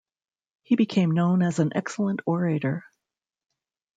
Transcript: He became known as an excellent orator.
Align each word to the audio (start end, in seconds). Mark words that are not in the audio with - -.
He 0.63 0.75
became 0.75 1.11
known 1.11 1.43
as 1.43 1.59
an 1.59 1.73
excellent 1.75 2.21
orator. 2.25 2.83